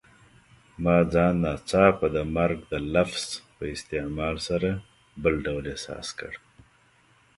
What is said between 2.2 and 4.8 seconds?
مرګ د لفظ په استعمال سره